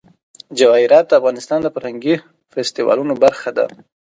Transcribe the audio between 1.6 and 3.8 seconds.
د فرهنګي فستیوالونو برخه ده.